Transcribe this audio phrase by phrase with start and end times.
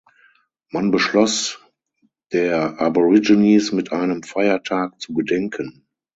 [0.71, 1.59] Man beschloss,
[2.31, 5.85] der Aborigines mit einem Feiertag zu gedenken.